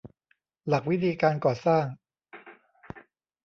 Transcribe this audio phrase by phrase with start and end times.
[0.67, 1.85] หลักวิธีการก่อสร้าง